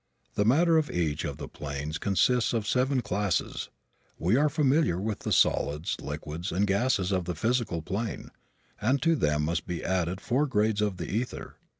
The 0.33 0.45
matter 0.45 0.79
of 0.79 0.89
each 0.89 1.25
of 1.25 1.37
the 1.37 1.47
planes 1.47 1.99
consists 1.99 2.53
of 2.53 2.67
seven 2.67 3.01
classes. 3.01 3.69
We 4.17 4.35
are 4.35 4.49
familiar 4.49 4.99
with 4.99 5.19
the 5.19 5.31
solids, 5.31 5.95
liquids 6.01 6.51
and 6.51 6.65
gases 6.65 7.11
of 7.11 7.25
the 7.25 7.35
physical 7.35 7.83
plane, 7.83 8.31
and 8.81 8.99
to 9.03 9.15
them 9.15 9.43
must 9.45 9.67
be 9.67 9.83
added 9.85 10.19
four 10.19 10.47
grades 10.47 10.81
of 10.81 10.97
the 10.97 11.05
ether. 11.07 11.57